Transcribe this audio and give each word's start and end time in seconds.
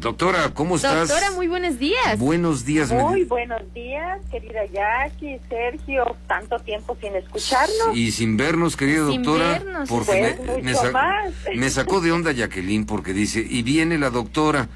Doctora, 0.00 0.50
¿cómo 0.54 0.76
estás? 0.76 1.08
Doctora, 1.08 1.32
muy 1.32 1.48
buenos 1.48 1.78
días. 1.78 2.18
Buenos 2.18 2.64
días. 2.64 2.92
Muy 2.92 3.24
buenos 3.24 3.62
días, 3.74 4.20
querida 4.30 4.60
Jackie, 4.72 5.40
Sergio, 5.48 6.16
tanto 6.28 6.56
tiempo 6.60 6.96
sin 7.00 7.16
escucharnos. 7.16 7.94
Y 7.96 8.12
sin 8.12 8.36
vernos, 8.36 8.76
querida 8.76 9.08
Sin 9.10 9.24
doctora. 9.24 9.48
vernos, 9.58 9.88
porque 9.88 10.36
pues, 10.38 10.48
me, 10.48 10.52
mucho 10.52 10.62
me 10.64 10.74
sa- 10.74 10.90
más. 10.92 11.32
me 11.52 11.70
sacó 11.70 12.00
de 12.00 12.12
onda 12.12 12.30
Jacqueline 12.30 12.86
porque 12.86 13.12
dice, 13.12 13.44
y 13.48 13.62
viene 13.62 13.98
la 13.98 14.10
doctora. 14.10 14.68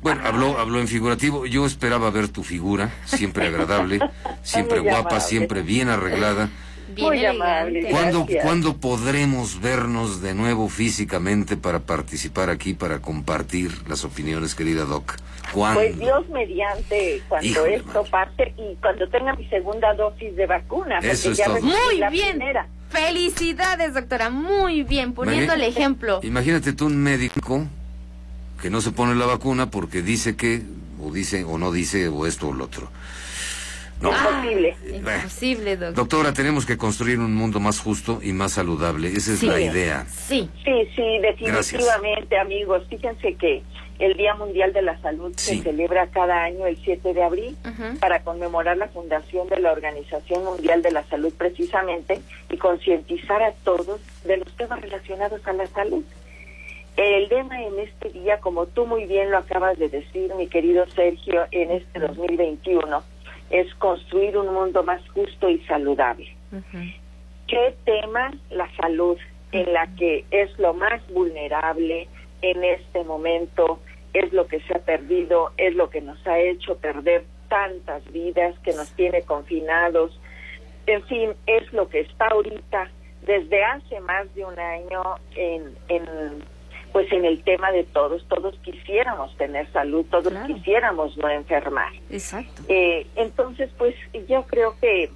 Bueno, 0.00 0.20
habló, 0.24 0.58
habló 0.58 0.78
en 0.80 0.86
figurativo. 0.88 1.44
Yo 1.46 1.66
esperaba 1.66 2.10
ver 2.10 2.28
tu 2.28 2.44
figura, 2.44 2.92
siempre 3.04 3.48
agradable, 3.48 3.98
siempre 4.44 4.78
guapa, 4.78 5.18
siempre 5.18 5.62
bien 5.62 5.88
arreglada. 5.88 6.50
Bien 6.94 7.08
Muy 7.08 7.24
amable. 7.24 7.88
¿Cuándo, 7.90 8.20
Gracias. 8.20 8.44
¿Cuándo 8.44 8.76
podremos 8.76 9.60
vernos 9.60 10.20
de 10.22 10.34
nuevo 10.34 10.68
físicamente 10.68 11.56
para 11.56 11.80
participar 11.80 12.50
aquí, 12.50 12.74
para 12.74 13.00
compartir 13.00 13.72
las 13.88 14.04
opiniones, 14.04 14.54
querida 14.54 14.84
Doc? 14.84 15.16
¿Cuándo? 15.52 15.80
Pues 15.80 15.98
Dios 15.98 16.28
mediante, 16.30 17.22
cuando 17.28 17.46
Híjole, 17.48 17.74
esto 17.76 17.92
madre. 17.94 18.10
parte 18.10 18.54
y 18.56 18.76
cuando 18.76 19.08
tenga 19.08 19.34
mi 19.34 19.46
segunda 19.48 19.92
dosis 19.94 20.34
de 20.36 20.46
vacuna, 20.46 20.96
porque 20.96 21.10
Eso 21.10 21.30
es 21.32 21.38
ya 21.38 21.46
todo. 21.46 21.60
Muy 21.60 21.98
la 21.98 22.10
bien. 22.10 22.36
primera. 22.38 22.68
Felicidades, 22.90 23.94
doctora. 23.94 24.30
Muy 24.30 24.82
bien, 24.82 25.12
poniendo 25.14 25.52
el 25.54 25.62
ejemplo. 25.62 26.20
Imagínate 26.22 26.72
tú 26.72 26.86
un 26.86 26.96
médico 26.98 27.66
que 28.60 28.70
no 28.70 28.80
se 28.80 28.92
pone 28.92 29.14
la 29.14 29.26
vacuna 29.26 29.70
porque 29.70 30.02
dice 30.02 30.36
que, 30.36 30.62
o 31.02 31.10
dice, 31.10 31.44
o 31.44 31.58
no 31.58 31.72
dice, 31.72 32.08
o 32.08 32.26
esto 32.26 32.48
o 32.48 32.52
lo 32.52 32.64
otro. 32.64 32.88
No. 34.02 34.10
Imposible. 34.10 34.76
Ah, 35.06 35.16
imposible, 35.16 35.76
doctor. 35.76 35.94
Doctora, 35.94 36.32
tenemos 36.32 36.66
que 36.66 36.76
construir 36.76 37.18
un 37.20 37.34
mundo 37.34 37.60
más 37.60 37.78
justo 37.80 38.18
y 38.22 38.32
más 38.32 38.52
saludable. 38.52 39.08
Esa 39.08 39.32
es 39.32 39.38
Sí. 39.38 39.46
la 39.46 39.60
idea. 39.60 40.06
Sí. 40.08 40.50
Sí, 40.64 40.88
sí, 40.96 41.18
definitivamente, 41.20 42.36
amigos. 42.38 42.82
Fíjense 42.90 43.34
que 43.34 43.62
el 43.98 44.16
Día 44.16 44.34
Mundial 44.34 44.72
de 44.72 44.82
la 44.82 45.00
Salud 45.00 45.32
Sí. 45.36 45.58
se 45.58 45.62
celebra 45.62 46.08
cada 46.08 46.42
año 46.42 46.66
el 46.66 46.76
7 46.82 47.14
de 47.14 47.22
abril 47.22 47.56
para 48.00 48.22
conmemorar 48.24 48.76
la 48.76 48.88
fundación 48.88 49.48
de 49.48 49.60
la 49.60 49.70
Organización 49.70 50.44
Mundial 50.44 50.82
de 50.82 50.90
la 50.90 51.04
Salud 51.04 51.32
precisamente 51.38 52.20
y 52.50 52.56
concientizar 52.56 53.40
a 53.42 53.52
todos 53.64 54.00
de 54.24 54.38
los 54.38 54.52
temas 54.56 54.80
relacionados 54.80 55.40
a 55.46 55.52
la 55.52 55.66
salud. 55.68 56.02
El 56.96 57.28
lema 57.28 57.62
en 57.62 57.78
este 57.78 58.10
día, 58.10 58.38
como 58.40 58.66
tú 58.66 58.84
muy 58.86 59.06
bien 59.06 59.30
lo 59.30 59.38
acabas 59.38 59.78
de 59.78 59.88
decir, 59.88 60.30
mi 60.36 60.46
querido 60.48 60.84
Sergio, 60.94 61.46
en 61.50 61.70
este 61.70 62.00
2021, 62.00 63.02
es 63.52 63.72
construir 63.74 64.36
un 64.36 64.52
mundo 64.52 64.82
más 64.82 65.00
justo 65.10 65.48
y 65.48 65.58
saludable. 65.66 66.34
¿Qué 67.46 67.76
tema? 67.84 68.32
La 68.50 68.68
salud, 68.76 69.18
en 69.52 69.72
la 69.72 69.86
que 69.94 70.24
es 70.30 70.58
lo 70.58 70.72
más 70.72 71.06
vulnerable 71.12 72.08
en 72.40 72.64
este 72.64 73.04
momento, 73.04 73.78
es 74.14 74.32
lo 74.32 74.46
que 74.46 74.60
se 74.60 74.74
ha 74.74 74.78
perdido, 74.78 75.52
es 75.58 75.74
lo 75.74 75.90
que 75.90 76.00
nos 76.00 76.26
ha 76.26 76.38
hecho 76.38 76.78
perder 76.78 77.24
tantas 77.48 78.10
vidas, 78.10 78.58
que 78.60 78.72
nos 78.72 78.90
tiene 78.96 79.22
confinados. 79.22 80.18
En 80.86 81.02
fin, 81.04 81.34
es 81.46 81.70
lo 81.74 81.88
que 81.90 82.00
está 82.00 82.28
ahorita, 82.28 82.90
desde 83.26 83.62
hace 83.64 84.00
más 84.00 84.34
de 84.34 84.46
un 84.46 84.58
año, 84.58 85.02
en, 85.36 85.76
en 85.88 86.42
pues 86.92 87.10
en 87.12 87.24
el 87.24 87.42
tema 87.42 87.72
de 87.72 87.84
todos. 87.84 88.24
Todos 88.28 88.54
quisiéramos 88.58 89.34
tener 89.36 89.70
salud, 89.72 90.04
todos 90.10 90.28
Claro. 90.28 90.46
quisiéramos 90.54 91.16
no 91.16 91.28
enfermar. 91.28 91.92
Exacto. 92.10 92.62
Eh, 92.68 93.06
entonces, 93.16 93.70
pues 93.78 93.94
yo 94.28 94.44
creo 94.44 94.74
que 94.80 95.10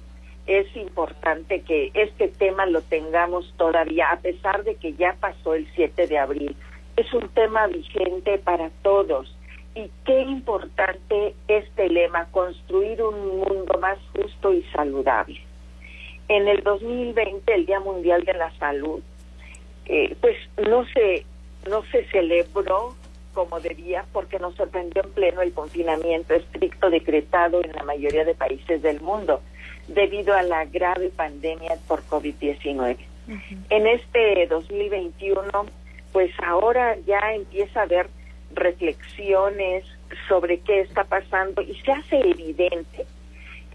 es 0.47 0.75
importante 0.75 1.61
que 1.61 1.91
este 1.93 2.29
tema 2.29 2.65
lo 2.65 2.81
tengamos 2.81 3.53
todavía, 3.57 4.09
a 4.11 4.19
pesar 4.19 4.63
de 4.63 4.75
que 4.75 4.93
ya 4.93 5.15
pasó 5.19 5.53
el 5.53 5.67
7 5.75 6.07
de 6.07 6.17
abril. 6.17 6.55
Es 6.95 7.13
un 7.13 7.27
tema 7.29 7.67
vigente 7.67 8.37
para 8.39 8.69
todos. 8.81 9.33
Y 9.75 9.91
qué 10.05 10.21
importante 10.21 11.35
este 11.47 11.87
lema, 11.89 12.25
construir 12.31 12.99
un 13.03 13.37
mundo 13.37 13.77
más 13.79 13.99
justo 14.15 14.51
y 14.51 14.63
saludable. 14.73 15.39
En 16.29 16.47
el 16.47 16.63
2020, 16.63 17.53
el 17.53 17.65
Día 17.67 17.79
Mundial 17.79 18.23
de 18.23 18.33
la 18.33 18.51
Salud, 18.57 19.01
eh, 19.85 20.15
pues 20.19 20.35
no 20.67 20.83
se, 20.93 21.25
no 21.67 21.83
se 21.91 22.05
celebró 22.05 22.95
como 23.33 23.59
debía 23.59 24.03
porque 24.13 24.39
nos 24.39 24.55
sorprendió 24.55 25.03
en 25.03 25.11
pleno 25.11 25.41
el 25.41 25.53
confinamiento 25.53 26.33
estricto 26.33 26.89
decretado 26.89 27.63
en 27.63 27.71
la 27.73 27.83
mayoría 27.83 28.25
de 28.25 28.33
países 28.33 28.81
del 28.81 28.99
mundo 29.01 29.41
debido 29.87 30.33
a 30.33 30.41
la 30.41 30.65
grave 30.65 31.09
pandemia 31.09 31.77
por 31.87 32.03
COVID-19. 32.07 32.97
En 33.69 33.87
este 33.87 34.47
2021, 34.47 35.43
pues 36.11 36.31
ahora 36.43 36.97
ya 37.05 37.19
empieza 37.33 37.81
a 37.81 37.83
haber 37.83 38.09
reflexiones 38.53 39.85
sobre 40.27 40.59
qué 40.61 40.79
está 40.81 41.03
pasando 41.03 41.61
y 41.61 41.75
se 41.81 41.91
hace 41.91 42.17
evidente 42.19 43.05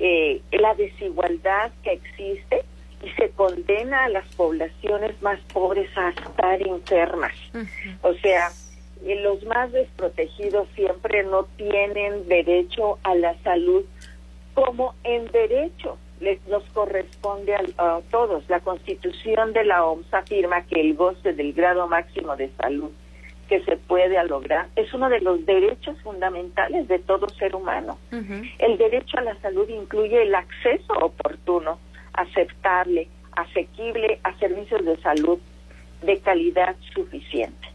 eh, 0.01 0.41
la 0.53 0.75
desigualdad 0.75 1.71
que 1.85 1.93
existe 1.93 2.65
y 3.03 3.11
se 3.11 3.31
condena 3.31 4.05
a 4.05 4.09
las 4.09 4.27
poblaciones 4.35 5.21
más 5.23 5.41
pobres 5.53 5.91
a 5.97 6.11
estar 6.11 6.63
enfermas. 6.63 7.35
O 8.03 8.15
sea, 8.15 8.51
eh, 9.05 9.21
los 9.21 9.45
más 9.45 9.73
desprotegidos 9.73 10.69
siempre 10.75 11.25
no 11.25 11.45
tienen 11.57 12.29
derecho 12.29 12.99
a 13.03 13.15
la 13.15 13.37
salud 13.43 13.85
como 14.55 14.95
en 15.03 15.31
derecho 15.33 15.99
les 16.23 16.47
nos 16.47 16.63
corresponde 16.73 17.55
a, 17.55 18.01
todos. 18.11 18.49
La 18.49 18.61
Constitución 18.61 19.53
de 19.53 19.65
la 19.65 19.85
OMS 19.85 20.15
afirma 20.15 20.63
que 20.63 20.81
el 20.81 20.95
goce 20.95 21.33
del 21.33 21.53
grado 21.53 21.89
máximo 21.89 22.37
de 22.37 22.51
salud 22.61 22.91
que 23.49 23.61
se 23.65 23.77
puede 23.77 24.23
lograr 24.25 24.69
es 24.77 24.95
uno 24.95 25.09
de 25.11 25.21
los 25.21 25.45
derechos 25.45 26.01
fundamentales 26.03 26.87
de 26.89 27.01
todo 27.01 27.29
ser 27.31 27.55
humano. 27.57 27.99
El 28.59 28.79
derecho 28.79 29.19
a 29.19 29.23
la 29.23 29.39
salud 29.41 29.69
incluye 29.69 30.23
el 30.23 30.35
acceso 30.35 30.93
oportuno, 30.95 31.79
aceptable, 32.15 33.09
asequible 33.37 34.21
a 34.25 34.35
servicios 34.39 34.85
de 34.85 34.97
salud 34.99 35.39
de 36.03 36.19
calidad 36.19 36.77
suficiente. 36.95 37.69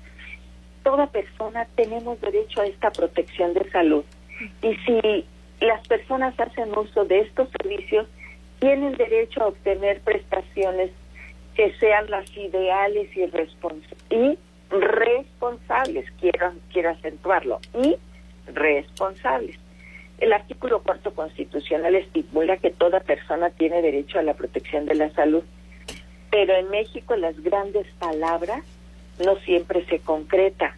Toda 0.84 1.08
persona 1.08 1.68
tenemos 1.76 2.20
derecho 2.22 2.62
a 2.62 2.66
esta 2.68 2.92
protección 2.92 3.54
de 3.54 3.70
salud 3.72 4.04
y 4.62 4.76
si 4.86 5.26
las 5.60 5.86
personas 5.88 6.40
hacen 6.40 6.78
uso 6.78 7.06
de 7.06 7.20
estos 7.22 7.50
servicios, 7.60 8.08
tienen 8.60 8.94
derecho 8.94 9.44
a 9.44 9.48
obtener 9.48 10.02
prestaciones 10.02 10.92
que 11.56 11.74
sean 11.80 12.10
las 12.10 12.30
ideales 12.38 13.10
y, 13.16 13.22
respons- 13.22 13.96
y 14.10 14.38
responsables, 14.70 16.06
quiero, 16.20 16.54
quiero 16.72 16.92
acentuarlo, 16.92 17.60
y 17.74 17.96
responsables. 18.54 19.58
El 20.18 20.34
artículo 20.34 20.82
cuarto 20.82 21.14
constitucional 21.14 21.94
estipula 21.94 22.58
que 22.58 22.72
toda 22.72 23.02
persona 23.02 23.52
tiene 23.52 23.84
derecho 23.84 24.18
a 24.18 24.24
la 24.24 24.34
protección 24.34 24.86
de 24.86 24.96
la 24.96 25.12
salud, 25.12 25.44
pero 26.32 26.56
en 26.56 26.70
México 26.70 27.16
las 27.16 27.40
grandes 27.42 27.86
palabras 28.00 28.64
no 29.24 29.36
siempre 29.38 29.86
se 29.86 30.00
concretan. 30.00 30.72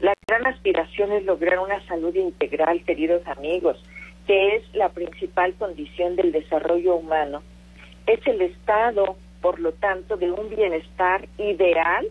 La 0.00 0.12
gran 0.26 0.46
aspiración 0.46 1.12
es 1.12 1.24
lograr 1.24 1.60
una 1.60 1.80
salud 1.86 2.14
integral, 2.14 2.84
queridos 2.84 3.26
amigos, 3.26 3.82
que 4.26 4.56
es 4.56 4.74
la 4.74 4.90
principal 4.90 5.54
condición 5.54 6.16
del 6.16 6.32
desarrollo 6.32 6.96
humano. 6.96 7.42
Es 8.06 8.20
el 8.26 8.42
estado, 8.42 9.16
por 9.40 9.60
lo 9.60 9.72
tanto, 9.72 10.16
de 10.16 10.30
un 10.30 10.50
bienestar 10.50 11.26
ideal 11.38 12.06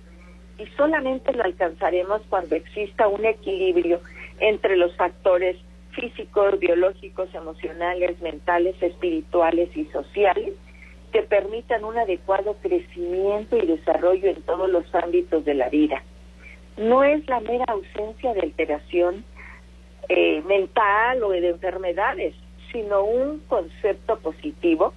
y 0.57 0.65
solamente 0.77 1.33
lo 1.33 1.43
alcanzaremos 1.43 2.21
cuando 2.29 2.55
exista 2.55 3.07
un 3.07 3.25
equilibrio 3.25 4.01
entre 4.39 4.75
los 4.75 4.95
factores 4.95 5.57
físicos, 5.91 6.59
biológicos, 6.59 7.33
emocionales, 7.33 8.19
mentales, 8.21 8.75
espirituales 8.81 9.75
y 9.75 9.85
sociales 9.85 10.53
que 11.11 11.23
permitan 11.23 11.83
un 11.83 11.97
adecuado 11.97 12.55
crecimiento 12.61 13.57
y 13.57 13.65
desarrollo 13.65 14.29
en 14.29 14.41
todos 14.43 14.69
los 14.69 14.83
ámbitos 14.95 15.43
de 15.43 15.53
la 15.53 15.69
vida. 15.69 16.03
No 16.77 17.03
es 17.03 17.27
la 17.27 17.41
mera 17.41 17.65
ausencia 17.67 18.33
de 18.33 18.41
alteración 18.41 19.25
eh, 20.07 20.41
mental 20.47 21.23
o 21.23 21.31
de 21.31 21.49
enfermedades, 21.49 22.33
sino 22.71 23.03
un 23.03 23.39
concepto 23.47 24.17
positivo 24.19 24.93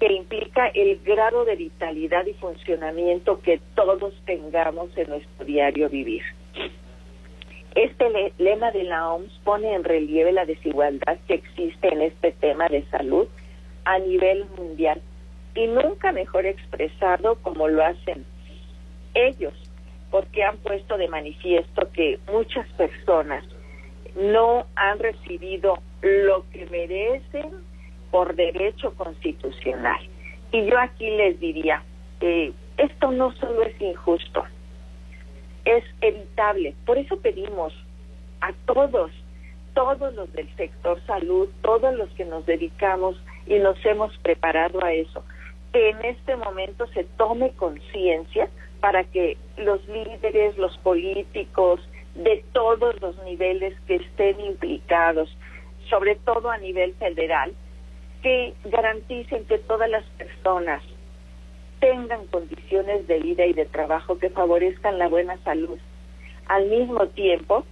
que 0.00 0.12
implica 0.12 0.66
el 0.68 1.00
grado 1.04 1.44
de 1.44 1.54
vitalidad 1.54 2.26
y 2.26 2.34
funcionamiento 2.34 3.40
que 3.40 3.60
todos 3.76 4.12
tengamos 4.24 4.90
en 4.96 5.10
nuestro 5.10 5.44
diario 5.44 5.88
vivir. 5.88 6.22
Este 8.02 8.10
le- 8.18 8.32
lema 8.38 8.72
de 8.72 8.82
la 8.82 9.12
OMS 9.12 9.30
pone 9.44 9.72
en 9.74 9.84
relieve 9.84 10.32
la 10.32 10.44
desigualdad 10.44 11.18
que 11.28 11.34
existe 11.34 11.86
en 11.86 12.02
este 12.02 12.32
tema 12.32 12.66
de 12.68 12.84
salud 12.90 13.28
a 13.84 14.00
nivel 14.00 14.44
mundial 14.58 15.00
y 15.54 15.68
nunca 15.68 16.10
mejor 16.10 16.44
expresado 16.46 17.36
como 17.42 17.68
lo 17.68 17.84
hacen 17.84 18.24
ellos, 19.14 19.54
porque 20.10 20.42
han 20.42 20.56
puesto 20.58 20.96
de 20.98 21.06
manifiesto 21.06 21.92
que 21.92 22.18
muchas 22.32 22.66
personas 22.70 23.44
no 24.16 24.66
han 24.74 24.98
recibido 24.98 25.78
lo 26.00 26.44
que 26.50 26.66
merecen 26.66 27.50
por 28.10 28.34
derecho 28.34 28.94
constitucional. 28.96 30.00
Y 30.50 30.66
yo 30.66 30.76
aquí 30.76 31.08
les 31.08 31.38
diría, 31.38 31.84
eh, 32.20 32.50
esto 32.78 33.12
no 33.12 33.32
solo 33.36 33.62
es 33.62 33.80
injusto, 33.80 34.42
es 35.64 35.84
evitable. 36.00 36.74
Por 36.84 36.98
eso 36.98 37.16
pedimos 37.20 37.72
a 38.42 38.52
todos, 38.66 39.10
todos 39.72 40.12
los 40.14 40.30
del 40.32 40.54
sector 40.56 41.00
salud, 41.06 41.48
todos 41.62 41.94
los 41.94 42.10
que 42.10 42.24
nos 42.24 42.44
dedicamos 42.44 43.16
y 43.46 43.58
nos 43.60 43.82
hemos 43.86 44.16
preparado 44.18 44.84
a 44.84 44.92
eso, 44.92 45.24
que 45.72 45.90
en 45.90 46.04
este 46.04 46.36
momento 46.36 46.86
se 46.88 47.04
tome 47.16 47.52
conciencia 47.52 48.50
para 48.80 49.04
que 49.04 49.38
los 49.56 49.86
líderes, 49.88 50.58
los 50.58 50.76
políticos, 50.78 51.80
de 52.16 52.44
todos 52.52 53.00
los 53.00 53.16
niveles 53.24 53.74
que 53.86 53.96
estén 53.96 54.38
implicados, 54.40 55.34
sobre 55.88 56.16
todo 56.16 56.50
a 56.50 56.58
nivel 56.58 56.94
federal, 56.94 57.54
que 58.22 58.54
garanticen 58.64 59.44
que 59.46 59.58
todas 59.58 59.88
las 59.88 60.04
personas 60.18 60.82
tengan 61.80 62.26
condiciones 62.26 63.06
de 63.06 63.20
vida 63.20 63.46
y 63.46 63.52
de 63.52 63.66
trabajo 63.66 64.18
que 64.18 64.30
favorezcan 64.30 64.98
la 64.98 65.08
buena 65.08 65.38
salud. 65.44 65.78
Al 66.48 66.66
mismo 66.66 67.06
tiempo, 67.08 67.64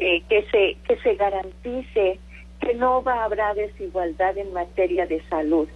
eh, 0.00 0.22
que, 0.28 0.42
se, 0.50 0.76
que 0.88 0.96
se 1.02 1.14
garantice 1.14 2.18
que 2.58 2.74
no 2.74 3.02
va 3.02 3.22
a 3.22 3.24
haber 3.24 3.54
desigualdad 3.54 4.36
en 4.38 4.52
materia 4.52 5.06
de 5.06 5.22
salud 5.28 5.68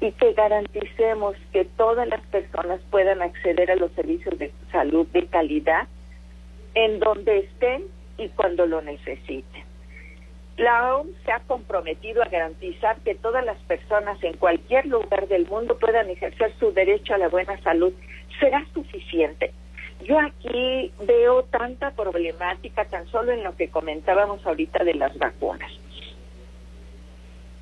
y 0.00 0.12
que 0.12 0.34
garanticemos 0.34 1.36
que 1.52 1.64
todas 1.64 2.06
las 2.06 2.20
personas 2.26 2.80
puedan 2.90 3.22
acceder 3.22 3.70
a 3.70 3.76
los 3.76 3.90
servicios 3.92 4.38
de 4.38 4.52
salud 4.70 5.06
de 5.08 5.26
calidad 5.26 5.88
en 6.74 6.98
donde 6.98 7.38
estén 7.38 7.84
y 8.18 8.28
cuando 8.28 8.66
lo 8.66 8.82
necesiten. 8.82 9.64
La 10.58 10.96
OMS 10.96 11.16
se 11.24 11.32
ha 11.32 11.40
comprometido 11.40 12.22
a 12.22 12.28
garantizar 12.28 12.98
que 13.00 13.14
todas 13.14 13.44
las 13.44 13.56
personas 13.62 14.22
en 14.22 14.36
cualquier 14.36 14.86
lugar 14.86 15.28
del 15.28 15.46
mundo 15.46 15.78
puedan 15.78 16.10
ejercer 16.10 16.52
su 16.58 16.72
derecho 16.72 17.14
a 17.14 17.18
la 17.18 17.28
buena 17.28 17.58
salud. 17.62 17.92
¿Será 18.38 18.64
suficiente? 18.74 19.52
Yo 20.06 20.18
aquí 20.18 20.92
veo 21.06 21.44
tanta 21.44 21.92
problemática 21.92 22.84
tan 22.86 23.06
solo 23.08 23.32
en 23.32 23.44
lo 23.44 23.54
que 23.56 23.68
comentábamos 23.68 24.44
ahorita 24.44 24.84
de 24.84 24.94
las 24.94 25.16
vacunas. 25.16 25.70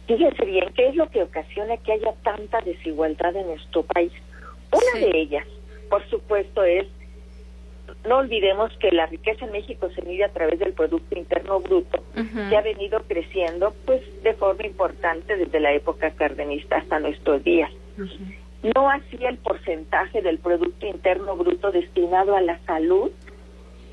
Fíjense 0.06 0.44
bien, 0.44 0.72
¿qué 0.74 0.88
es 0.88 0.96
lo 0.96 1.08
que 1.10 1.22
ocasiona 1.22 1.76
que 1.76 1.92
haya 1.92 2.12
tanta 2.24 2.60
desigualdad 2.62 3.36
en 3.36 3.46
nuestro 3.46 3.82
país? 3.82 4.12
Una 4.72 5.06
de 5.06 5.18
ellas, 5.18 5.46
por 5.88 6.04
supuesto, 6.08 6.64
es 6.64 6.86
no 8.08 8.18
olvidemos 8.18 8.72
que 8.78 8.90
la 8.92 9.06
riqueza 9.06 9.44
en 9.44 9.52
México 9.52 9.90
se 9.94 10.02
mide 10.02 10.24
a 10.24 10.32
través 10.32 10.58
del 10.58 10.72
Producto 10.72 11.18
Interno 11.18 11.60
Bruto, 11.60 12.02
que 12.14 12.56
ha 12.56 12.62
venido 12.62 13.02
creciendo 13.06 13.74
pues 13.84 14.00
de 14.22 14.34
forma 14.34 14.66
importante 14.66 15.36
desde 15.36 15.60
la 15.60 15.72
época 15.72 16.10
cardenista 16.12 16.76
hasta 16.76 17.00
nuestros 17.00 17.42
días. 17.44 17.70
No 18.62 18.90
así 18.90 19.16
el 19.24 19.38
porcentaje 19.38 20.20
del 20.20 20.38
Producto 20.38 20.86
Interno 20.86 21.36
Bruto 21.36 21.70
destinado 21.70 22.36
a 22.36 22.42
la 22.42 22.58
salud. 22.60 23.10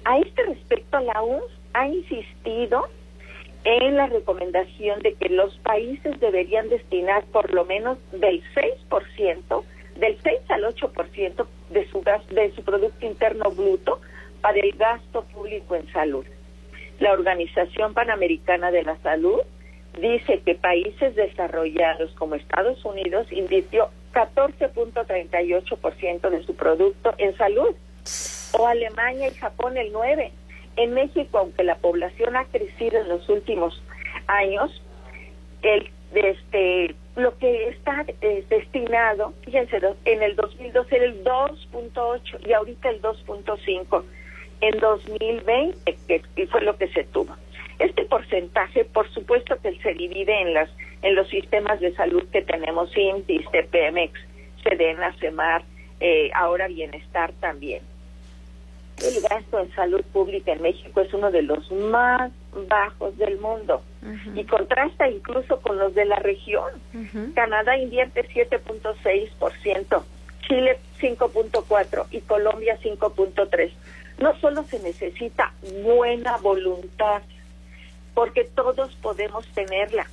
A 0.04 0.18
este 0.20 0.44
respecto, 0.44 1.00
la 1.00 1.22
UNS 1.22 1.52
ha 1.74 1.88
insistido 1.88 2.88
en 3.64 3.96
la 3.96 4.08
recomendación 4.08 5.02
de 5.02 5.14
que 5.14 5.30
los 5.30 5.58
países 5.60 6.20
deberían 6.20 6.70
destinar 6.70 7.24
por 7.26 7.54
lo 7.54 7.66
menos 7.66 7.98
del 8.12 8.44
6% 8.54 9.64
del 10.00 10.18
6 10.22 10.40
al 10.50 10.64
8% 10.64 11.48
de 11.70 11.88
su, 11.90 12.04
de 12.30 12.52
su 12.56 12.64
Producto 12.64 13.06
Interno 13.06 13.52
Bruto 13.52 14.00
para 14.42 14.60
el 14.60 14.72
gasto 14.74 15.24
público 15.24 15.76
en 15.76 15.92
salud. 15.92 16.26
La 17.00 17.14
Organización 17.14 17.94
Panamericana 17.94 18.72
de 18.72 18.84
la 18.84 18.98
Salud 18.98 19.42
dice 20.00 20.42
que 20.46 20.56
países 20.56 21.16
desarrollados 21.16 22.12
como 22.14 22.36
Estados 22.36 22.84
Unidos 22.86 23.28
invirtió 23.32 23.90
14.38% 24.18 26.30
de 26.32 26.44
su 26.44 26.56
producto 26.56 27.14
en 27.20 27.38
salud, 27.38 27.76
o 28.54 28.68
Alemania 28.68 29.28
y 29.28 29.34
Japón 29.36 29.78
el 29.78 29.94
9%. 29.94 30.32
En 30.78 30.94
México, 30.94 31.40
aunque 31.40 31.64
la 31.64 31.76
población 31.76 32.36
ha 32.36 32.46
crecido 32.46 33.00
en 33.00 33.10
los 33.10 33.30
últimos 33.30 33.84
años, 34.28 34.82
el 35.62 35.92
este 36.14 36.96
lo 37.16 37.38
que 37.38 37.70
está 37.70 38.06
eh, 38.22 38.44
destinado, 38.48 39.34
fíjense, 39.44 39.82
en 40.06 40.24
el 40.24 40.36
2012 40.36 40.96
era 40.96 41.06
el 41.06 41.24
2.8 41.24 42.48
y 42.48 42.54
ahorita 42.54 42.90
el 42.90 43.02
2.5 43.02 44.04
en 44.62 44.80
2020, 44.80 45.98
que 46.06 46.48
fue 46.48 46.62
lo 46.62 46.78
que 46.78 46.88
se 46.90 47.04
tuvo. 47.06 47.36
Este 47.80 48.06
porcentaje, 48.06 48.86
por 48.86 49.10
supuesto 49.12 49.58
que 49.62 49.76
se 49.80 49.94
divide 49.94 50.42
en 50.42 50.54
las 50.54 50.70
en 51.02 51.16
los 51.16 51.28
sistemas 51.30 51.80
de 51.80 51.94
salud 51.94 52.24
que 52.32 52.42
tenemos, 52.42 52.96
INTIS, 52.96 53.46
TPMX, 53.52 54.20
SEDENA, 54.64 55.14
CEMAR, 55.20 55.64
eh, 56.00 56.30
ahora 56.34 56.68
Bienestar 56.68 57.32
también. 57.40 57.82
El 59.04 59.22
gasto 59.22 59.60
en 59.60 59.72
salud 59.76 60.04
pública 60.12 60.54
en 60.54 60.62
México 60.62 61.02
es 61.02 61.14
uno 61.14 61.30
de 61.30 61.44
los 61.44 61.72
más 61.72 62.32
bajos 62.68 63.16
del 63.18 63.40
mundo 63.40 63.84
y 64.34 64.44
contrasta 64.46 65.08
incluso 65.08 65.62
con 65.62 65.78
los 65.78 65.94
de 65.94 66.06
la 66.06 66.16
región. 66.18 66.72
Canadá 67.36 67.78
invierte 67.78 68.28
7.6%, 68.28 70.04
Chile 70.48 70.80
5.4% 71.00 72.08
y 72.10 72.22
Colombia 72.22 72.80
5.3%. 72.82 73.72
No 74.20 74.36
solo 74.40 74.64
se 74.64 74.80
necesita 74.80 75.54
buena 75.84 76.38
voluntad, 76.38 77.22
porque 78.16 78.46
todos 78.46 78.96
podemos 78.96 79.46
tenerla, 79.50 80.08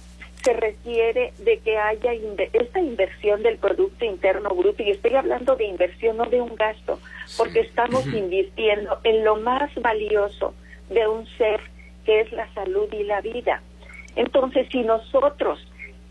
se 0.44 0.52
requiere 0.52 1.32
de 1.38 1.58
que 1.60 1.78
haya 1.78 2.12
esta 2.52 2.78
inversión 2.78 3.42
del 3.42 3.56
Producto 3.56 4.04
Interno 4.04 4.50
Bruto, 4.50 4.82
y 4.82 4.90
estoy 4.90 5.14
hablando 5.14 5.56
de 5.56 5.64
inversión, 5.64 6.18
no 6.18 6.26
de 6.26 6.42
un 6.42 6.54
gasto, 6.54 7.00
porque 7.38 7.60
estamos 7.60 8.06
invirtiendo 8.06 8.98
en 9.04 9.24
lo 9.24 9.36
más 9.36 9.74
valioso 9.76 10.54
de 10.90 11.08
un 11.08 11.26
ser, 11.38 11.60
que 12.04 12.20
es 12.20 12.32
la 12.32 12.52
salud 12.52 12.92
y 12.92 13.04
la 13.04 13.22
vida. 13.22 13.62
Entonces, 14.16 14.68
si 14.70 14.82
nosotros 14.82 15.66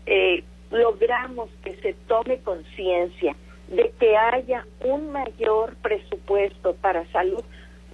eh, 0.06 0.42
logramos 0.72 1.48
que 1.62 1.76
se 1.76 1.94
tome 2.08 2.38
conciencia 2.38 3.36
de 3.68 3.92
que 4.00 4.16
haya 4.16 4.66
un 4.84 5.12
mayor 5.12 5.76
presupuesto 5.76 6.74
para 6.74 7.06
salud, 7.12 7.44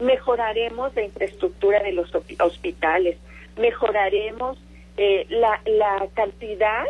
mejoraremos 0.01 0.95
la 0.95 1.03
infraestructura 1.03 1.83
de 1.83 1.93
los 1.93 2.11
hospitales, 2.15 3.19
mejoraremos 3.59 4.59
eh, 4.97 5.27
la, 5.29 5.61
la 5.67 6.09
cantidad, 6.15 6.85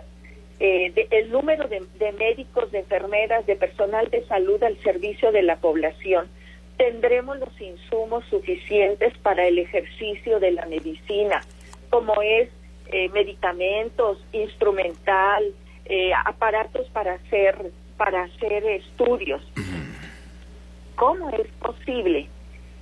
eh, 0.58 1.06
el 1.10 1.30
número 1.30 1.68
de, 1.68 1.82
de 1.98 2.12
médicos, 2.12 2.70
de 2.72 2.80
enfermeras, 2.80 3.46
de 3.46 3.56
personal 3.56 4.08
de 4.10 4.26
salud 4.26 4.62
al 4.62 4.76
servicio 4.82 5.32
de 5.32 5.42
la 5.42 5.56
población. 5.56 6.28
Tendremos 6.76 7.38
los 7.38 7.60
insumos 7.60 8.24
suficientes 8.30 9.16
para 9.18 9.46
el 9.46 9.58
ejercicio 9.58 10.40
de 10.40 10.52
la 10.52 10.66
medicina, 10.66 11.42
como 11.90 12.20
es 12.22 12.48
eh, 12.92 13.08
medicamentos, 13.10 14.18
instrumental, 14.32 15.44
eh, 15.84 16.12
aparatos 16.24 16.88
para 16.90 17.14
hacer 17.14 17.70
para 17.96 18.22
hacer 18.22 18.64
estudios. 18.64 19.42
¿Cómo 20.96 21.28
es 21.30 21.46
posible 21.58 22.28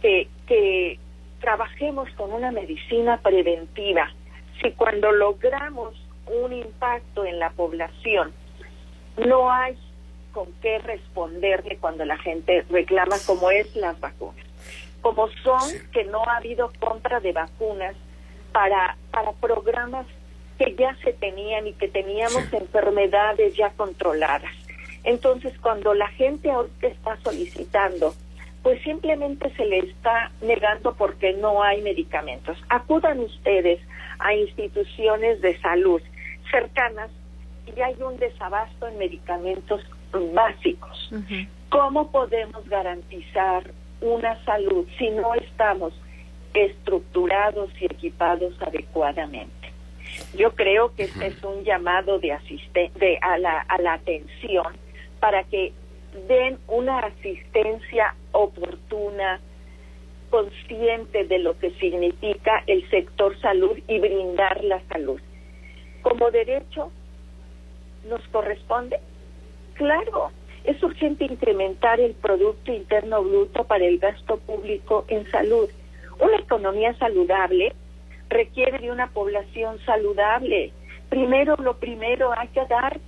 que, 0.00 0.28
que 0.46 0.98
trabajemos 1.40 2.08
con 2.10 2.32
una 2.32 2.52
medicina 2.52 3.18
preventiva 3.20 4.12
si 4.62 4.72
cuando 4.72 5.12
logramos 5.12 5.94
un 6.26 6.52
impacto 6.52 7.24
en 7.24 7.38
la 7.38 7.50
población 7.50 8.32
no 9.16 9.50
hay 9.50 9.76
con 10.32 10.52
qué 10.60 10.78
responderle 10.78 11.78
cuando 11.78 12.04
la 12.04 12.18
gente 12.18 12.64
reclama 12.70 13.16
como 13.26 13.50
es 13.50 13.74
las 13.76 13.98
vacunas? 13.98 14.44
Como 15.00 15.28
son 15.42 15.70
que 15.92 16.04
no 16.04 16.22
ha 16.24 16.36
habido 16.36 16.70
compra 16.78 17.20
de 17.20 17.32
vacunas 17.32 17.94
para, 18.52 18.96
para 19.10 19.32
programas 19.32 20.06
que 20.58 20.74
ya 20.74 20.96
se 21.04 21.12
tenían 21.12 21.66
y 21.66 21.72
que 21.74 21.88
teníamos 21.88 22.52
enfermedades 22.52 23.56
ya 23.56 23.70
controladas. 23.70 24.52
Entonces, 25.04 25.52
cuando 25.60 25.94
la 25.94 26.08
gente 26.08 26.50
ahorita 26.50 26.88
está 26.88 27.16
solicitando, 27.22 28.14
pues 28.62 28.82
simplemente 28.82 29.54
se 29.54 29.64
le 29.64 29.78
está 29.78 30.32
negando 30.42 30.94
porque 30.94 31.32
no 31.34 31.62
hay 31.62 31.80
medicamentos. 31.82 32.58
Acudan 32.68 33.20
ustedes 33.20 33.80
a 34.18 34.34
instituciones 34.34 35.40
de 35.40 35.58
salud 35.60 36.02
cercanas 36.50 37.10
y 37.76 37.80
hay 37.80 37.96
un 38.02 38.16
desabasto 38.18 38.88
en 38.88 38.98
medicamentos 38.98 39.82
básicos. 40.32 41.10
¿Cómo 41.68 42.10
podemos 42.10 42.66
garantizar 42.68 43.70
una 44.00 44.42
salud 44.44 44.86
si 44.98 45.10
no 45.10 45.34
estamos 45.34 45.92
estructurados 46.54 47.70
y 47.80 47.86
equipados 47.86 48.54
adecuadamente. 48.60 49.52
Yo 50.36 50.54
creo 50.54 50.94
que 50.94 51.04
este 51.04 51.26
es 51.26 51.44
un 51.44 51.64
llamado 51.64 52.18
de, 52.18 52.36
de 52.74 53.18
a, 53.20 53.38
la, 53.38 53.60
a 53.60 53.78
la 53.78 53.94
atención 53.94 54.66
para 55.20 55.44
que 55.44 55.72
den 56.26 56.58
una 56.66 57.00
asistencia 57.00 58.14
oportuna, 58.32 59.40
consciente 60.30 61.24
de 61.24 61.38
lo 61.38 61.58
que 61.58 61.70
significa 61.72 62.62
el 62.66 62.88
sector 62.90 63.38
salud 63.40 63.78
y 63.86 63.98
brindar 63.98 64.62
la 64.64 64.80
salud. 64.88 65.20
Como 66.02 66.30
derecho, 66.30 66.90
¿nos 68.08 68.26
corresponde? 68.28 68.98
Claro, 69.74 70.30
es 70.64 70.82
urgente 70.82 71.24
incrementar 71.24 72.00
el 72.00 72.14
Producto 72.14 72.72
Interno 72.72 73.22
Bruto 73.22 73.64
para 73.64 73.84
el 73.84 73.98
gasto 73.98 74.38
público 74.38 75.04
en 75.08 75.28
salud. 75.30 75.68
Una 76.20 76.36
economía 76.36 76.94
saludable 76.94 77.74
requiere 78.28 78.78
de 78.78 78.90
una 78.90 79.08
población 79.08 79.78
saludable. 79.86 80.72
Primero, 81.08 81.56
lo 81.56 81.78
primero, 81.78 82.32
hay 82.36 82.48
que 82.48 82.64
dar 82.66 82.98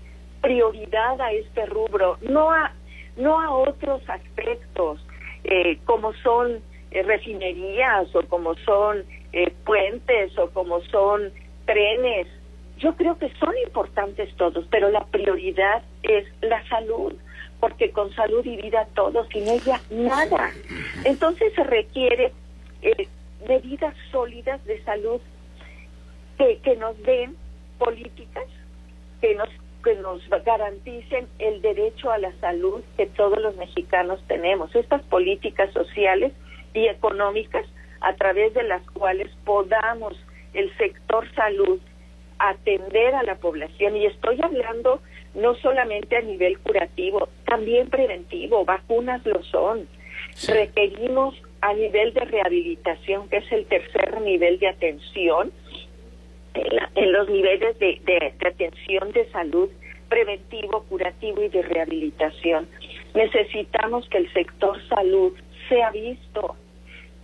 prioridad 0.41 1.21
a 1.21 1.33
este 1.33 1.67
rubro, 1.67 2.17
no 2.23 2.51
a, 2.51 2.73
no 3.17 3.41
a 3.41 3.51
otros 3.51 4.03
aspectos, 4.09 5.05
eh, 5.45 5.79
como 5.85 6.15
son 6.15 6.63
eh, 6.91 7.03
refinerías 7.03 8.15
o 8.15 8.23
como 8.23 8.55
son 8.57 9.05
eh, 9.33 9.53
puentes 9.65 10.37
o 10.39 10.51
como 10.51 10.81
son 10.83 11.31
trenes. 11.67 12.27
Yo 12.79 12.95
creo 12.97 13.19
que 13.19 13.31
son 13.39 13.55
importantes 13.67 14.35
todos, 14.37 14.65
pero 14.71 14.91
la 14.91 15.05
prioridad 15.07 15.83
es 16.03 16.27
la 16.41 16.67
salud, 16.69 17.13
porque 17.61 17.91
con 17.91 18.13
salud 18.15 18.45
y 18.45 18.57
vida 18.57 18.89
todo, 18.95 19.27
sin 19.27 19.47
ella 19.47 19.81
nada. 19.91 20.51
Entonces 21.05 21.53
se 21.55 21.65
requiere 21.65 22.33
medidas 23.47 23.95
sólidas 24.11 24.65
de 24.65 24.83
salud 24.85 25.21
que, 26.39 26.59
que 26.59 26.77
nos 26.77 27.01
den 27.03 27.37
políticas 27.79 28.47
que 29.21 29.35
nos 29.35 29.49
que 29.83 29.95
nos 29.97 30.21
garanticen 30.45 31.27
el 31.39 31.63
derecho 31.63 32.11
a 32.11 32.19
la 32.19 32.33
salud 32.41 32.83
que 32.99 33.07
todos 33.07 33.41
los 33.41 33.57
mexicanos 33.57 34.21
tenemos. 34.29 34.75
Estas 34.75 35.03
políticas 35.05 35.73
sociales 35.73 36.33
y 36.75 36.87
económicas 36.87 37.67
a 38.01 38.15
través 38.15 38.55
de 38.55 38.63
las 38.63 38.83
cuales 38.91 39.31
podamos 39.45 40.15
el 40.55 40.75
sector 40.77 41.27
salud 41.35 41.81
atender 42.39 43.15
a 43.15 43.23
la 43.23 43.37
población 43.37 43.97
y 43.97 44.07
estoy 44.07 44.41
hablando 44.43 45.01
no 45.35 45.55
solamente 45.57 46.17
a 46.17 46.23
nivel 46.23 46.59
curativo, 46.59 47.29
también 47.45 47.89
preventivo, 47.89 48.65
vacunas 48.65 49.25
lo 49.27 49.43
son. 49.45 49.87
Requerimos 50.49 51.35
a 51.61 51.75
nivel 51.75 52.15
de 52.15 52.21
rehabilitación, 52.21 53.29
que 53.29 53.39
es 53.39 53.53
el 53.53 53.67
tercer 53.67 54.21
nivel 54.23 54.59
de 54.59 54.69
atención, 54.69 55.53
en, 56.55 57.13
los 57.13 57.29
niveles 57.29 57.79
de, 57.79 58.01
de, 58.05 58.35
atención 58.47 59.13
de 59.13 59.31
salud 59.31 59.69
preventivo, 60.09 60.83
curativo 60.89 61.43
y 61.43 61.49
de 61.49 61.63
rehabilitación. 61.63 62.69
Necesitamos 63.15 64.09
que 64.09 64.19
el 64.19 64.33
sector 64.33 64.77
salud 64.89 65.33
sea 65.71 65.91
visto 65.91 66.57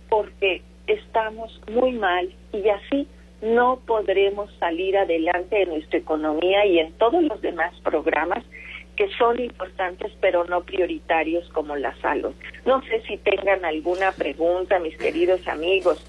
porque 0.09 0.63
estamos 0.87 1.61
muy 1.71 1.91
mal 1.91 2.33
y 2.51 2.67
así 2.69 3.07
no 3.43 3.79
podremos 3.85 4.49
salir 4.59 4.97
adelante 4.97 5.61
en 5.61 5.69
nuestra 5.69 5.99
economía 5.99 6.65
y 6.65 6.79
en 6.79 6.91
todos 6.93 7.21
los 7.21 7.39
demás 7.41 7.71
programas 7.83 8.43
que 8.95 9.07
son 9.19 9.39
importantes 9.39 10.11
pero 10.19 10.45
no 10.45 10.63
prioritarios 10.63 11.47
como 11.49 11.75
la 11.75 11.95
salud. 12.01 12.33
No 12.65 12.81
sé 12.83 13.03
si 13.07 13.17
tengan 13.17 13.63
alguna 13.63 14.11
pregunta, 14.11 14.79
mis 14.79 14.97
queridos 14.97 15.47
amigos. 15.47 16.03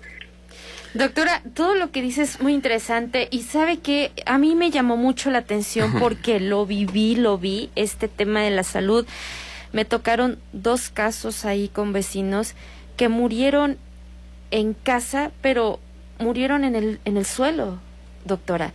Doctora, 0.95 1.43
todo 1.55 1.75
lo 1.75 1.91
que 1.91 2.01
dice 2.01 2.23
es 2.23 2.41
muy 2.41 2.55
interesante 2.55 3.29
y 3.31 3.43
sabe 3.43 3.81
que 3.81 4.11
a 4.25 4.39
mí 4.39 4.55
me 4.55 4.71
llamó 4.71 4.97
mucho 4.97 5.31
la 5.31 5.39
atención 5.39 5.93
porque 6.01 6.41
lo 6.41 6.65
viví, 6.65 7.15
lo 7.15 7.37
vi, 7.37 7.69
este 7.77 8.09
tema 8.09 8.41
de 8.41 8.51
la 8.51 8.63
salud. 8.63 9.07
Me 9.73 9.85
tocaron 9.85 10.39
dos 10.53 10.91
casos 10.91 11.45
ahí 11.45 11.69
con 11.69 11.93
vecinos 11.93 12.55
que 12.97 13.09
murieron 13.09 13.79
en 14.51 14.75
casa, 14.75 15.31
pero 15.41 15.79
murieron 16.19 16.65
en 16.65 16.75
el, 16.75 17.01
en 17.05 17.17
el 17.17 17.25
suelo, 17.25 17.79
doctora, 18.25 18.73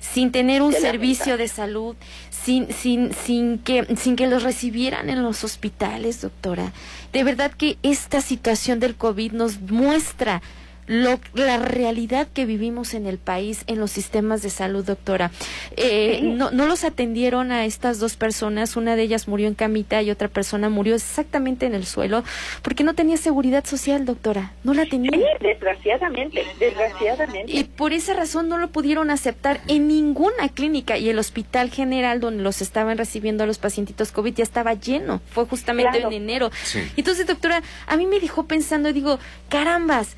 sin 0.00 0.30
tener 0.30 0.62
un 0.62 0.72
servicio 0.72 1.36
de 1.36 1.48
salud, 1.48 1.96
sin, 2.30 2.72
sin, 2.72 3.12
sin, 3.12 3.58
que, 3.58 3.86
sin 3.96 4.14
que 4.14 4.26
los 4.26 4.42
recibieran 4.42 5.10
en 5.10 5.22
los 5.22 5.42
hospitales, 5.42 6.20
doctora. 6.20 6.72
De 7.12 7.24
verdad 7.24 7.50
que 7.50 7.78
esta 7.82 8.20
situación 8.20 8.78
del 8.78 8.94
COVID 8.94 9.32
nos 9.32 9.60
muestra 9.60 10.42
lo, 10.86 11.18
la 11.34 11.58
realidad 11.58 12.28
que 12.32 12.46
vivimos 12.46 12.94
en 12.94 13.06
el 13.06 13.18
país, 13.18 13.64
en 13.66 13.78
los 13.78 13.90
sistemas 13.90 14.42
de 14.42 14.50
salud, 14.50 14.84
doctora. 14.84 15.30
Eh, 15.76 16.20
no, 16.22 16.50
no 16.50 16.66
los 16.66 16.84
atendieron 16.84 17.52
a 17.52 17.64
estas 17.64 17.98
dos 17.98 18.16
personas, 18.16 18.76
una 18.76 18.96
de 18.96 19.02
ellas 19.02 19.28
murió 19.28 19.48
en 19.48 19.54
camita 19.54 20.02
y 20.02 20.10
otra 20.10 20.28
persona 20.28 20.68
murió 20.68 20.94
exactamente 20.94 21.66
en 21.66 21.74
el 21.74 21.86
suelo, 21.86 22.24
porque 22.62 22.84
no 22.84 22.94
tenía 22.94 23.16
seguridad 23.16 23.64
social, 23.64 24.04
doctora, 24.04 24.52
no 24.64 24.74
la 24.74 24.86
tenía. 24.86 25.10
desgraciadamente, 25.40 26.44
desgraciadamente. 26.58 27.52
Y 27.52 27.64
por 27.64 27.92
esa 27.92 28.14
razón 28.14 28.48
no 28.48 28.58
lo 28.58 28.68
pudieron 28.68 29.10
aceptar 29.10 29.60
en 29.68 29.88
ninguna 29.88 30.48
clínica 30.54 30.98
y 30.98 31.08
el 31.08 31.18
hospital 31.18 31.70
general 31.70 32.20
donde 32.20 32.42
los 32.42 32.62
estaban 32.62 32.98
recibiendo 32.98 33.44
a 33.44 33.46
los 33.46 33.58
pacientitos 33.58 34.12
COVID 34.12 34.34
ya 34.34 34.42
estaba 34.42 34.74
lleno, 34.74 35.20
fue 35.30 35.46
justamente 35.46 36.00
en 36.00 36.12
enero. 36.12 36.50
Entonces, 36.96 37.26
doctora, 37.26 37.62
a 37.86 37.96
mí 37.96 38.06
me 38.06 38.20
dejó 38.20 38.46
pensando, 38.46 38.92
digo, 38.92 39.18
carambas, 39.48 40.16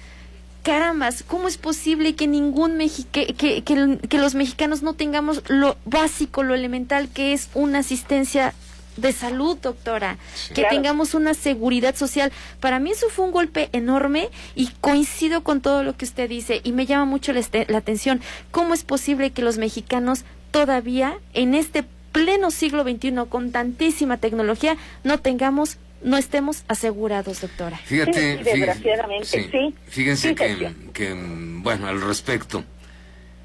carambas, 0.63 1.23
¿cómo 1.23 1.49
es 1.49 1.57
posible 1.57 2.15
que 2.15 2.27
ningún 2.27 2.79
que, 3.13 3.35
que, 3.35 3.63
que, 3.63 4.19
los 4.19 4.35
mexicanos 4.35 4.83
no 4.83 4.93
tengamos 4.95 5.43
lo 5.49 5.77
básico, 5.85 6.43
lo 6.43 6.55
elemental, 6.55 7.09
que 7.09 7.33
es 7.33 7.49
una 7.55 7.79
asistencia 7.79 8.55
de 8.97 9.13
salud, 9.13 9.57
doctora, 9.63 10.19
que 10.55 10.65
tengamos 10.65 11.15
una 11.15 11.35
seguridad 11.35 11.95
social. 11.95 12.33
Para 12.61 12.81
mí 12.81 12.91
eso 12.91 13.09
fue 13.11 13.25
un 13.25 13.31
golpe 13.31 13.69
enorme 13.73 14.29
y 14.57 14.69
coincido 14.81 15.45
con 15.45 15.61
todo 15.61 15.85
lo 15.85 15.97
que 15.97 16.05
usted 16.05 16.29
dice 16.29 16.61
y 16.65 16.73
me 16.73 16.85
llama 16.85 17.05
mucho 17.05 17.33
la, 17.33 17.41
la 17.69 17.79
atención. 17.79 18.21
¿Cómo 18.51 18.75
es 18.75 18.85
posible 18.85 19.31
que 19.31 19.43
los 19.43 19.57
mexicanos 19.57 20.25
todavía 20.51 21.19
en 21.33 21.55
este 21.55 21.85
pleno 22.13 22.51
siglo 22.51 22.83
XXI 22.83 23.13
con 23.29 23.53
tantísima 23.53 24.17
tecnología 24.17 24.77
no 25.05 25.19
tengamos 25.19 25.79
no 26.03 26.17
estemos 26.17 26.65
asegurados, 26.69 27.41
doctora. 27.41 27.77
Fíjate, 27.79 28.39
desgraciadamente, 28.39 29.51
sí. 29.51 29.75
Fíjense 29.87 30.35
que, 30.35 31.15
bueno, 31.63 31.89
al 31.89 32.01
respecto, 32.01 32.65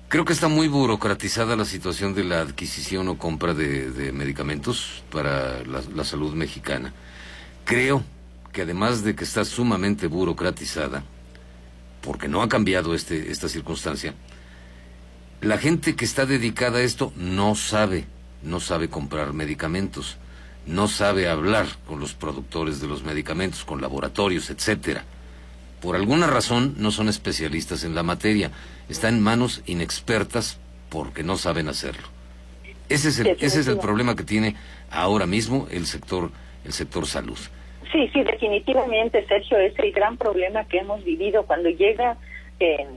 creo 0.07 0.25
que 0.25 0.33
está 0.33 0.47
muy 0.47 0.67
burocratizada 0.67 1.55
la 1.55 1.65
situación 1.65 2.13
de 2.13 2.23
la 2.23 2.41
adquisición 2.41 3.07
o 3.07 3.17
compra 3.17 3.53
de, 3.53 4.11
medicamentos 4.13 5.03
para 5.11 5.63
la, 5.63 6.03
salud 6.03 6.33
mexicana. 6.33 6.93
Creo 7.65 8.03
que 8.51 8.61
además 8.61 9.03
de 9.03 9.15
que 9.15 9.23
está 9.23 9.45
sumamente 9.45 10.07
burocratizada, 10.07 11.03
porque 12.01 12.27
no 12.27 12.41
ha 12.41 12.49
cambiado 12.49 12.93
este, 12.93 13.31
esta 13.31 13.47
circunstancia, 13.47 14.13
la 15.41 15.57
gente 15.57 15.95
que 15.95 16.05
está 16.05 16.25
dedicada 16.25 16.79
a 16.79 16.83
esto 16.83 17.11
no 17.15 17.55
sabe, 17.55 18.05
no 18.43 18.59
sabe 18.59 18.89
comprar 18.89 19.33
medicamentos 19.33 20.17
no 20.65 20.87
sabe 20.87 21.27
hablar 21.27 21.65
con 21.87 21.99
los 21.99 22.13
productores 22.13 22.79
de 22.79 22.87
los 22.87 23.03
medicamentos, 23.03 23.65
con 23.65 23.81
laboratorios, 23.81 24.49
etcétera. 24.49 25.03
Por 25.81 25.95
alguna 25.95 26.27
razón 26.27 26.75
no 26.77 26.91
son 26.91 27.09
especialistas 27.09 27.83
en 27.83 27.95
la 27.95 28.03
materia, 28.03 28.51
están 28.87 29.15
en 29.15 29.21
manos 29.21 29.61
inexpertas 29.65 30.59
porque 30.89 31.23
no 31.23 31.37
saben 31.37 31.67
hacerlo. 31.67 32.07
Ese 32.87 33.09
es 33.09 33.19
el, 33.19 33.27
ese 33.39 33.59
es 33.59 33.67
el 33.67 33.77
problema 33.77 34.15
que 34.15 34.23
tiene 34.23 34.55
ahora 34.89 35.25
mismo 35.25 35.67
el 35.71 35.85
sector 35.85 36.31
el 36.65 36.73
sector 36.73 37.05
salud. 37.05 37.37
Sí, 37.91 38.09
sí, 38.13 38.23
definitivamente, 38.23 39.25
Sergio, 39.27 39.57
es 39.57 39.77
el 39.77 39.91
gran 39.91 40.17
problema 40.17 40.65
que 40.65 40.79
hemos 40.79 41.03
vivido 41.03 41.45
cuando 41.45 41.69
llega 41.69 42.17
en 42.59 42.87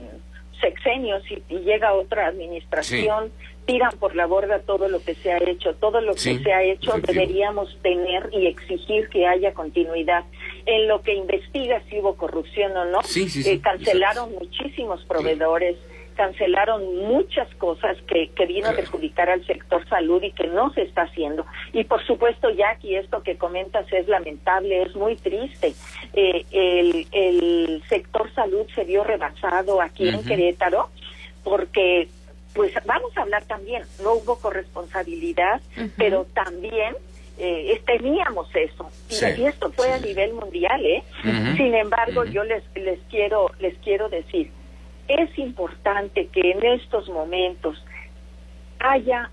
sexenios 0.59 1.23
y, 1.29 1.41
llega 1.59 1.93
otra 1.93 2.27
administración 2.27 3.31
tiran 3.67 3.91
por 3.99 4.15
la 4.15 4.25
borda 4.25 4.59
todo 4.59 4.87
lo 4.87 5.03
que 5.03 5.13
se 5.13 5.31
ha 5.31 5.37
hecho. 5.37 5.75
Todo 5.75 6.01
lo 6.01 6.13
que 6.13 6.39
se 6.39 6.53
ha 6.53 6.63
hecho 6.63 6.93
deberíamos 7.05 7.77
tener 7.83 8.29
y 8.31 8.47
exigir 8.47 9.09
que 9.09 9.27
haya 9.27 9.53
continuidad. 9.53 10.23
En 10.65 10.87
lo 10.87 11.01
que 11.01 11.13
investiga 11.13 11.81
si 11.89 11.99
hubo 11.99 12.15
corrupción 12.15 12.75
o 12.75 12.85
no, 12.85 12.99
eh, 13.01 13.59
cancelaron 13.61 14.31
muchísimos 14.31 15.03
proveedores 15.05 15.75
cancelaron 16.17 16.97
muchas 17.07 17.47
cosas 17.55 17.95
que, 18.07 18.29
que 18.31 18.45
vino 18.47 18.67
a 18.67 18.73
perjudicar 18.73 19.29
al 19.29 19.45
sector 19.45 19.87
salud 19.87 20.21
y 20.23 20.31
que 20.31 20.47
no 20.47 20.73
se 20.73 20.81
está 20.81 21.03
haciendo. 21.03 21.45
Y 21.71 21.83
por 21.83 22.05
supuesto, 22.05 22.49
Jackie, 22.49 22.95
esto 22.95 23.21
que 23.21 23.37
comentas 23.37 23.85
es 23.93 24.07
lamentable, 24.07 24.81
es 24.81 24.95
muy 24.95 25.15
triste. 25.15 25.73
Eh, 26.13 26.43
el, 26.51 27.07
el 27.11 27.83
sector 27.87 28.33
salud 28.33 28.65
se 28.73 28.83
vio 28.83 29.03
rebasado 29.03 29.79
aquí 29.79 30.09
en 30.09 30.23
Querétaro 30.25 30.89
porque 31.43 32.09
pues 32.53 32.73
vamos 32.85 33.15
a 33.15 33.21
hablar 33.21 33.45
también, 33.45 33.83
no 34.03 34.13
hubo 34.13 34.39
corresponsabilidad, 34.39 35.61
pero 35.95 36.25
también 36.33 36.95
eh, 37.37 37.79
teníamos 37.85 38.47
eso. 38.55 38.89
Y 39.37 39.45
esto 39.45 39.71
fue 39.71 39.91
a 39.93 39.99
nivel 39.99 40.33
mundial, 40.33 40.83
¿eh? 40.83 41.03
Sin 41.55 41.75
embargo, 41.75 42.25
yo 42.25 42.43
les 42.43 42.63
les 42.75 42.99
quiero 43.11 43.51
les 43.59 43.77
quiero 43.77 44.09
decir, 44.09 44.51
es 45.07 45.37
importante 45.37 46.27
que 46.27 46.51
en 46.51 46.65
estos 46.65 47.09
momentos 47.09 47.83
haya 48.79 49.29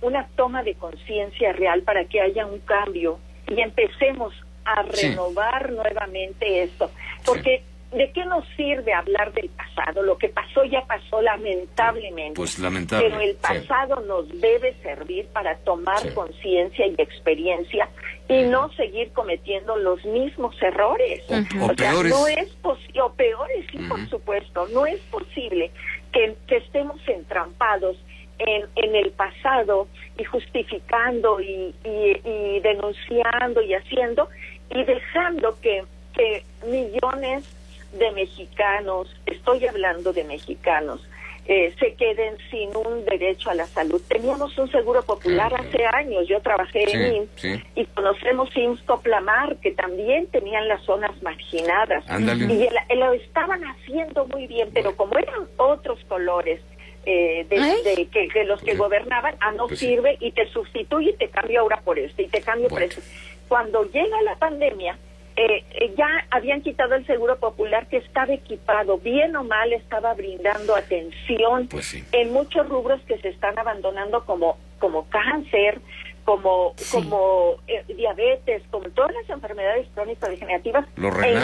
una 0.00 0.26
toma 0.36 0.62
de 0.62 0.74
conciencia 0.74 1.52
real 1.52 1.82
para 1.82 2.04
que 2.04 2.20
haya 2.20 2.46
un 2.46 2.60
cambio 2.60 3.18
y 3.48 3.60
empecemos 3.60 4.34
a 4.64 4.82
renovar 4.82 5.72
nuevamente 5.72 6.62
esto, 6.62 6.90
porque 7.24 7.62
¿de 7.92 8.10
qué 8.10 8.24
nos 8.24 8.44
sirve 8.56 8.92
hablar 8.92 9.32
del 9.32 9.48
pasado? 9.50 10.02
Lo 10.02 10.18
que 10.18 10.28
pasó 10.28 10.64
ya 10.64 10.82
pasó 10.82 11.22
lamentablemente. 11.22 12.34
Pues 12.34 12.58
lamentable. 12.58 13.08
Pero 13.08 13.20
el 13.20 13.36
pasado 13.36 14.00
nos 14.00 14.28
debe 14.40 14.74
servir 14.82 15.26
para 15.28 15.56
tomar 15.58 16.12
conciencia 16.14 16.86
y 16.86 16.94
experiencia 16.98 17.88
y 18.28 18.42
no 18.42 18.72
seguir 18.72 19.12
cometiendo 19.12 19.76
los 19.76 20.04
mismos 20.04 20.60
errores. 20.60 21.22
O, 21.60 21.68
peores. 21.74 22.12
no 22.12 22.26
es 22.26 22.56
o 23.00 23.12
peores, 23.12 23.66
sí, 23.70 23.78
por 23.88 24.08
supuesto. 24.08 24.66
No 24.72 24.86
es 24.86 25.00
posible 25.02 25.70
que, 26.12 26.36
estemos 26.48 27.00
entrampados 27.06 27.96
en, 28.38 28.64
en, 28.76 28.96
el 28.96 29.10
pasado 29.12 29.86
y 30.18 30.24
justificando 30.24 31.40
y, 31.40 31.74
y, 31.84 32.60
denunciando 32.60 33.62
y 33.62 33.74
haciendo 33.74 34.28
y 34.70 34.82
dejando 34.82 35.58
que, 35.60 35.84
que 36.14 36.42
millones 36.66 37.44
de 37.92 38.10
mexicanos, 38.12 39.14
estoy 39.26 39.66
hablando 39.66 40.12
de 40.12 40.24
mexicanos, 40.24 41.00
eh, 41.48 41.72
se 41.78 41.94
queden 41.94 42.36
sin 42.50 42.76
un 42.76 43.04
derecho 43.04 43.50
a 43.50 43.54
la 43.54 43.66
salud. 43.66 44.02
Teníamos 44.08 44.56
un 44.58 44.70
seguro 44.70 45.02
popular 45.02 45.52
hace 45.54 45.84
años, 45.86 46.26
yo 46.28 46.40
trabajé 46.40 46.84
en 46.90 47.14
IMSS 47.14 47.62
y 47.76 47.84
conocemos 47.86 48.48
IMSS 48.56 48.82
Coplamar, 48.82 49.56
que 49.58 49.70
también 49.72 50.26
tenían 50.28 50.66
las 50.66 50.82
zonas 50.82 51.10
marginadas. 51.22 52.04
Y 52.18 52.96
lo 52.96 53.12
estaban 53.12 53.62
haciendo 53.64 54.26
muy 54.26 54.46
bien, 54.46 54.70
pero 54.74 54.96
como 54.96 55.16
eran 55.18 55.46
otros 55.56 55.98
colores, 56.08 56.60
eh, 57.08 57.46
de, 57.48 58.08
que, 58.08 58.44
los 58.44 58.60
que 58.60 58.74
gobernaban, 58.74 59.36
ah, 59.40 59.52
no 59.52 59.68
pues 59.68 59.78
sirve 59.78 60.16
y 60.18 60.32
te 60.32 60.48
sustituye 60.48 61.10
y 61.10 61.16
te 61.16 61.28
cambio 61.28 61.60
ahora 61.60 61.80
por 61.82 62.00
este 62.00 62.24
y 62.24 62.26
te 62.26 62.40
cambio 62.40 62.68
por 62.68 62.82
eso. 62.82 63.00
Cuando 63.46 63.84
llega 63.84 64.20
la 64.22 64.34
pandemia, 64.34 64.98
eh, 65.36 65.64
eh, 65.70 65.94
ya 65.98 66.08
habían 66.30 66.62
quitado 66.62 66.94
el 66.94 67.06
seguro 67.06 67.38
popular 67.38 67.86
que 67.88 67.98
estaba 67.98 68.32
equipado, 68.32 68.96
bien 68.96 69.36
o 69.36 69.44
mal 69.44 69.70
estaba 69.74 70.14
brindando 70.14 70.74
atención 70.74 71.68
pues 71.68 71.94
en 72.12 72.32
muchos 72.32 72.66
rubros 72.66 73.02
que 73.02 73.18
se 73.18 73.28
están 73.28 73.58
abandonando 73.58 74.24
como, 74.24 74.56
como 74.78 75.06
cáncer, 75.10 75.78
como, 76.24 76.74
como 76.90 77.56
eh, 77.68 77.84
diabetes, 77.86 78.62
como 78.70 78.88
todas 78.88 79.12
las 79.12 79.28
enfermedades 79.28 79.86
crónicas 79.94 80.30
degenerativas, 80.30 80.86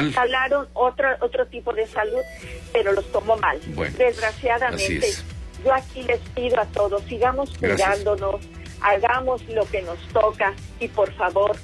instalaron 0.00 0.68
otro, 0.72 1.08
otro 1.20 1.46
tipo 1.49 1.75
de 1.75 1.87
salud, 1.87 2.22
pero 2.72 2.92
los 2.92 3.12
tomó 3.12 3.37
mal. 3.37 3.61
Desgraciadamente, 3.99 5.06
yo 5.62 5.75
aquí 5.75 6.02
les 6.04 6.20
pido 6.30 6.58
a 6.58 6.64
todos, 6.64 7.02
sigamos 7.02 7.56
cuidándonos, 7.58 8.40
hagamos 8.80 9.46
lo 9.49 9.66
que 9.66 9.82
nos 9.82 9.99
toca 10.08 10.54
y 10.80 10.88
por 10.88 11.12
favor, 11.12 11.54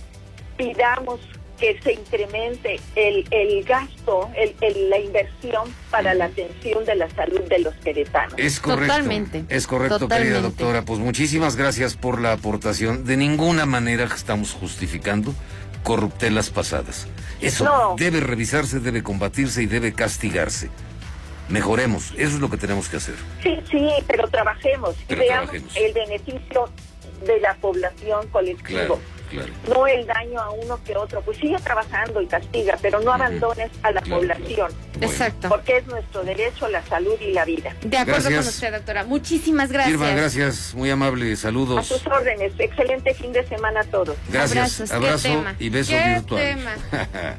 pidamos 0.59 1.21
que 1.59 1.81
se 1.83 1.93
incremente 1.93 2.81
el, 2.95 3.27
el 3.31 3.65
gasto, 3.65 4.31
el, 4.37 4.91
la 4.91 4.99
inversión 4.99 5.75
para 5.91 6.15
la 6.15 6.27
atención 6.27 6.85
de 6.85 6.95
la 6.95 7.11
salud 7.11 7.41
de 7.43 7.59
los 7.59 7.75
queretanos. 7.77 8.35
Es 8.37 8.61
correcto. 8.61 8.95
Totalmente. 8.95 9.45
Es 9.49 9.67
correcto, 9.67 10.09
querida 10.09 10.41
doctora. 10.41 10.83
Pues 10.83 11.01
muchísimas 11.01 11.57
gracias 11.57 11.97
por 11.97 12.21
la 12.21 12.33
aportación. 12.33 13.05
De 13.05 13.17
ninguna 13.17 13.67
manera 13.67 14.05
estamos 14.05 14.53
justificando 14.53 15.35
corruptelas 15.83 16.51
pasadas. 16.51 17.09
Eso 17.41 17.95
debe 17.99 18.21
revisarse, 18.21 18.81
debe 18.81 19.03
combatirse 19.03 19.63
y 19.63 19.67
debe 19.67 19.93
castigarse. 19.93 20.71
Mejoremos, 21.49 22.13
eso 22.19 22.35
es 22.35 22.41
lo 22.41 22.51
que 22.51 22.59
tenemos 22.59 22.89
que 22.89 22.99
hacer. 22.99 23.15
Sí, 23.43 23.59
sí, 23.71 23.89
pero 24.07 24.29
trabajemos 24.29 24.95
y 25.09 25.15
veamos 25.15 25.55
el 25.77 25.95
beneficio 25.95 26.69
de 27.25 27.41
la 27.41 27.55
población 27.55 28.29
no 29.69 29.87
el 29.87 30.07
daño 30.07 30.41
a 30.41 30.51
uno 30.51 30.79
que 30.85 30.97
otro. 30.97 31.21
Pues 31.23 31.39
sigue 31.39 31.57
trabajando 31.59 32.21
y 32.21 32.27
castiga, 32.27 32.79
pero 32.81 33.01
no 33.01 33.13
abandones 33.13 33.71
a 33.83 33.93
la 33.93 34.01
población. 34.03 34.73
Exacto. 35.01 35.49
Porque 35.49 35.79
es 35.79 35.87
nuestro 35.87 36.25
derecho 36.25 36.67
a 36.67 36.71
la 36.71 36.85
salud 36.85 37.15
y 37.21 37.33
la 37.33 37.45
vida. 37.45 37.75
De 37.83 37.97
acuerdo 37.97 38.29
con 38.31 38.39
usted, 38.39 38.73
doctora. 38.73 39.05
Muchísimas 39.05 39.71
gracias. 39.71 39.95
Irma, 39.95 40.11
gracias. 40.11 40.75
Muy 40.75 40.91
amable. 40.91 41.35
Saludos. 41.37 41.79
A 41.79 41.83
sus 41.83 42.07
órdenes. 42.07 42.53
Excelente 42.59 43.15
fin 43.15 43.33
de 43.33 43.47
semana 43.47 43.81
a 43.81 43.85
todos. 43.85 44.17
Gracias. 44.31 44.91
Abrazo 44.91 45.45
y 45.59 45.69
beso 45.71 45.93
virtual. 45.93 46.59